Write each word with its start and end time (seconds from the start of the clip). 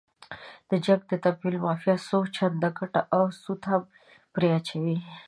د 0.69 0.71
جنګ 0.85 1.01
د 1.07 1.13
تمویل 1.23 1.55
مافیا 1.65 1.95
څو 2.07 2.19
چنده 2.35 2.69
ګټه 2.79 3.01
او 3.15 3.23
سود 3.41 3.61
هم 3.69 3.81
پرې 4.33 4.47
اچوي. 4.57 4.97